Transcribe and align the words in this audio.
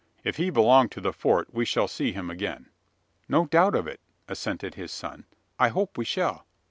If 0.23 0.37
he 0.37 0.49
belong 0.49 0.89
to 0.89 0.99
the 0.99 1.13
Fort, 1.13 1.53
we 1.53 1.63
shall 1.63 1.87
see 1.87 2.11
him 2.11 2.31
again." 2.31 2.69
"No 3.29 3.45
doubt 3.45 3.75
of 3.75 3.85
it," 3.85 3.99
assented 4.27 4.73
his 4.73 4.91
son. 4.91 5.25
"I 5.59 5.67
hope 5.67 5.95
we 5.95 6.05
shall." 6.05 6.47